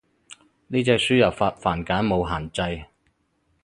[0.65, 2.87] 呢隻輸入法繁簡冇限制